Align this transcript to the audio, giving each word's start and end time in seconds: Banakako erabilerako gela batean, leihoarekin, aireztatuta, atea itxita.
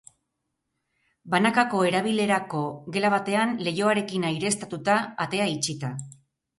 Banakako 1.33 1.83
erabilerako 1.91 2.63
gela 2.97 3.13
batean, 3.17 3.55
leihoarekin, 3.69 4.29
aireztatuta, 4.35 5.01
atea 5.29 5.53
itxita. 5.59 5.97